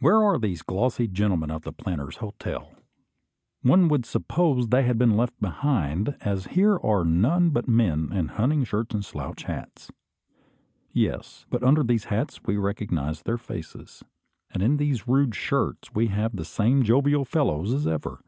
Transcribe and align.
Where 0.00 0.22
are 0.22 0.38
the 0.38 0.54
glossy 0.66 1.08
gentlemen 1.08 1.50
of 1.50 1.62
the 1.62 1.72
Planters' 1.72 2.18
Hotel? 2.18 2.74
One 3.62 3.88
would 3.88 4.04
suppose 4.04 4.68
they 4.68 4.82
had 4.82 4.98
been 4.98 5.16
left 5.16 5.40
behind, 5.40 6.14
as 6.20 6.48
here 6.48 6.78
are 6.82 7.06
none 7.06 7.48
but 7.48 7.66
men 7.66 8.12
in 8.12 8.28
hunting 8.28 8.64
shirts 8.64 8.94
and 8.94 9.02
slouch 9.02 9.44
hats. 9.44 9.90
Yes; 10.92 11.46
but 11.48 11.62
under 11.62 11.82
these 11.82 12.04
hats 12.04 12.38
we 12.44 12.58
recognise 12.58 13.22
their 13.22 13.38
faces, 13.38 14.04
and 14.50 14.62
in 14.62 14.76
these 14.76 15.08
rude 15.08 15.34
shirts 15.34 15.94
we 15.94 16.08
have 16.08 16.36
the 16.36 16.44
same 16.44 16.82
jovial 16.82 17.24
fellows 17.24 17.72
as 17.72 17.86
ever. 17.86 18.20